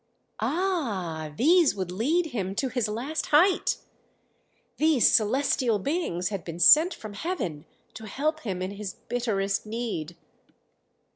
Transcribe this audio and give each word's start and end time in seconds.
Ah! 0.39 1.31
these 1.37 1.75
would 1.75 1.91
lead 1.91 2.31
him 2.31 2.55
to 2.55 2.69
his 2.69 2.87
last 2.87 3.27
height! 3.27 3.77
These 4.77 5.13
celestial 5.13 5.77
beings 5.77 6.29
had 6.29 6.43
been 6.43 6.57
sent 6.57 6.91
from 6.95 7.13
heaven 7.13 7.65
to 7.93 8.07
help 8.07 8.39
him 8.39 8.63
in 8.63 8.71
his 8.71 8.95
bitterest 8.95 9.63
need. 9.67 10.17